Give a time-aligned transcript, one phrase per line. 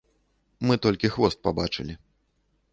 [0.69, 1.93] Мы толькі хвост пабачылі.